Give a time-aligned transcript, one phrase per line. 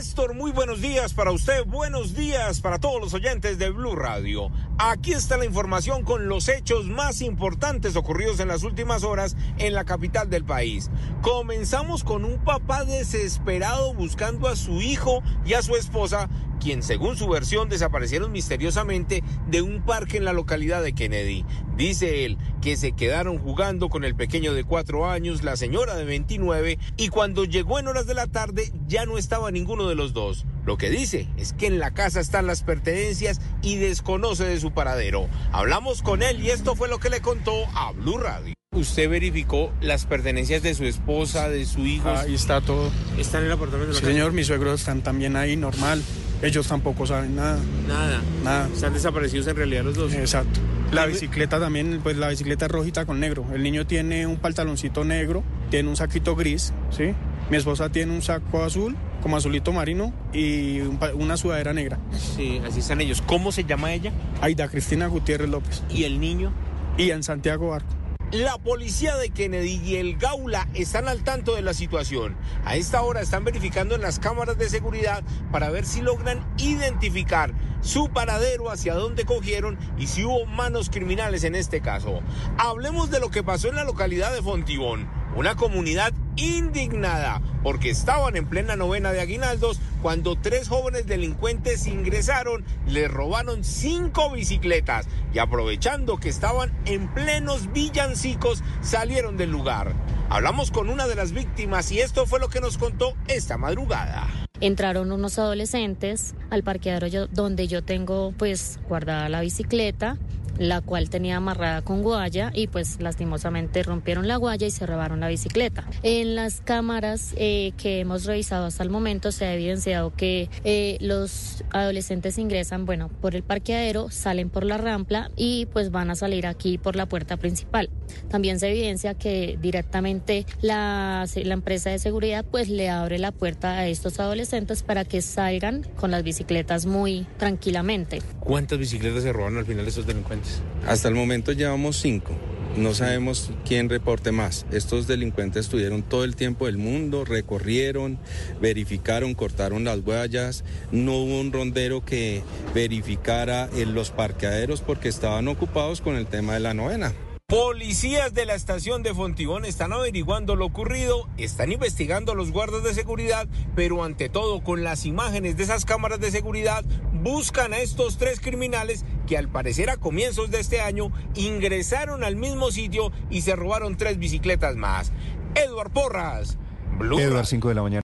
[0.00, 4.50] Néstor, muy buenos días para usted, buenos días para todos los oyentes de Blue Radio.
[4.78, 9.74] Aquí está la información con los hechos más importantes ocurridos en las últimas horas en
[9.74, 10.90] la capital del país.
[11.20, 16.30] Comenzamos con un papá desesperado buscando a su hijo y a su esposa
[16.60, 21.44] quien según su versión desaparecieron misteriosamente de un parque en la localidad de Kennedy.
[21.76, 26.04] Dice él que se quedaron jugando con el pequeño de cuatro años, la señora de
[26.04, 30.12] 29, y cuando llegó en horas de la tarde ya no estaba ninguno de los
[30.12, 30.46] dos.
[30.64, 34.72] Lo que dice es que en la casa están las pertenencias y desconoce de su
[34.72, 35.28] paradero.
[35.52, 38.54] Hablamos con él y esto fue lo que le contó a Blue Radio.
[38.72, 42.08] ¿Usted verificó las pertenencias de su esposa, de su hijo?
[42.08, 42.92] Ahí está todo.
[43.18, 43.94] ¿Están en el apartamento?
[43.94, 46.00] Sí, señor, mis suegros están también ahí, normal.
[46.42, 47.58] Ellos tampoco saben nada.
[47.86, 48.22] Nada.
[48.42, 48.68] Nada.
[48.72, 50.14] Están desaparecidos en realidad los dos.
[50.14, 50.60] Exacto.
[50.92, 53.46] La bicicleta también, pues la bicicleta es rojita con negro.
[53.54, 57.14] El niño tiene un pantaloncito negro, tiene un saquito gris, ¿sí?
[57.48, 60.80] Mi esposa tiene un saco azul, como azulito marino, y
[61.14, 61.98] una sudadera negra.
[62.12, 63.22] Sí, así están ellos.
[63.22, 64.12] ¿Cómo se llama ella?
[64.40, 65.82] Aida Cristina Gutiérrez López.
[65.90, 66.52] ¿Y el niño?
[66.96, 67.94] Y en Santiago Barco.
[68.32, 72.36] La policía de Kennedy y el Gaula están al tanto de la situación.
[72.64, 77.52] A esta hora están verificando en las cámaras de seguridad para ver si logran identificar
[77.80, 82.20] su paradero, hacia dónde cogieron y si hubo manos criminales en este caso.
[82.56, 88.36] Hablemos de lo que pasó en la localidad de Fontibón, una comunidad indignada porque estaban
[88.36, 95.38] en plena novena de aguinaldos cuando tres jóvenes delincuentes ingresaron, les robaron cinco bicicletas y
[95.38, 99.94] aprovechando que estaban en plenos villancicos salieron del lugar.
[100.30, 104.28] Hablamos con una de las víctimas y esto fue lo que nos contó esta madrugada.
[104.60, 110.18] Entraron unos adolescentes al parqueadero donde yo tengo pues guardada la bicicleta
[110.60, 115.20] la cual tenía amarrada con guaya y pues lastimosamente rompieron la guaya y se robaron
[115.20, 115.84] la bicicleta.
[116.02, 120.98] En las cámaras eh, que hemos revisado hasta el momento se ha evidenciado que eh,
[121.00, 126.14] los adolescentes ingresan, bueno, por el parqueadero, salen por la rampa y pues van a
[126.14, 127.88] salir aquí por la puerta principal.
[128.28, 133.86] También se evidencia que directamente la, empresa de seguridad pues le abre la puerta a
[133.86, 138.20] estos adolescentes para que salgan con las bicicletas muy tranquilamente.
[138.40, 140.06] ¿Cuántas bicicletas se robaron al final de esos
[140.50, 140.88] delincuentes?
[140.88, 142.32] Hasta el momento llevamos cinco.
[142.76, 144.64] No sabemos quién reporte más.
[144.70, 148.18] Estos delincuentes estuvieron todo el tiempo del mundo, recorrieron,
[148.60, 150.64] verificaron, cortaron las huellas.
[150.92, 156.54] No hubo un rondero que verificara en los parqueaderos porque estaban ocupados con el tema
[156.54, 157.12] de la novena.
[157.50, 162.84] Policías de la estación de Fontibón están averiguando lo ocurrido, están investigando a los guardas
[162.84, 166.84] de seguridad, pero ante todo con las imágenes de esas cámaras de seguridad
[167.22, 172.36] buscan a estos tres criminales que al parecer a comienzos de este año ingresaron al
[172.36, 175.12] mismo sitio y se robaron tres bicicletas más.
[175.54, 176.58] Edward Porras,
[176.98, 177.18] Blue.
[177.18, 177.98] Edward, 5 de la mañana.